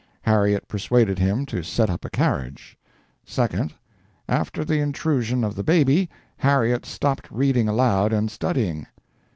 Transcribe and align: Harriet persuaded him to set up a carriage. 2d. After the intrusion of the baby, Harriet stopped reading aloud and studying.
Harriet 0.23 0.67
persuaded 0.67 1.19
him 1.19 1.45
to 1.45 1.61
set 1.61 1.87
up 1.87 2.03
a 2.03 2.09
carriage. 2.09 2.75
2d. 3.27 3.71
After 4.27 4.65
the 4.65 4.79
intrusion 4.79 5.43
of 5.43 5.53
the 5.53 5.63
baby, 5.63 6.09
Harriet 6.37 6.87
stopped 6.87 7.29
reading 7.29 7.69
aloud 7.69 8.11
and 8.11 8.31
studying. 8.31 8.87